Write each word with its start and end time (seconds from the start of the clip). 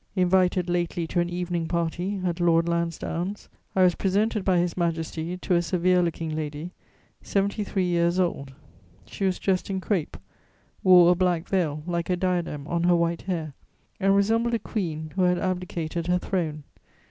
Invited 0.15 0.67
lately 0.67 1.05
to 1.05 1.19
an 1.19 1.29
evening 1.29 1.67
party 1.67 2.21
at 2.25 2.39
Lord 2.39 2.67
Lansdowne's, 2.67 3.47
I 3.75 3.83
was 3.83 3.93
presented 3.93 4.43
by 4.43 4.57
His 4.57 4.75
Majesty 4.75 5.37
to 5.37 5.53
a 5.53 5.61
severe 5.61 6.01
looking 6.01 6.35
lady, 6.35 6.71
seventy 7.21 7.63
three 7.63 7.85
years 7.85 8.19
old: 8.19 8.51
she 9.05 9.25
was 9.25 9.37
dressed 9.37 9.69
in 9.69 9.79
crape, 9.79 10.17
wore 10.81 11.11
a 11.11 11.15
black 11.15 11.47
veil 11.47 11.83
like 11.85 12.09
a 12.09 12.17
diadem 12.17 12.67
on 12.67 12.81
her 12.85 12.95
white 12.95 13.21
hair, 13.21 13.53
and 13.99 14.15
resembled 14.15 14.55
a 14.55 14.57
queen 14.57 15.11
who 15.15 15.21
had 15.21 15.37
abdicated 15.37 16.07
her 16.07 16.17
throne. 16.17 16.63